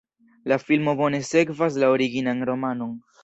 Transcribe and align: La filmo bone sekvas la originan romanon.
La 0.51 0.55
filmo 0.61 0.95
bone 1.01 1.19
sekvas 1.27 1.77
la 1.83 1.91
originan 1.99 2.43
romanon. 2.51 2.97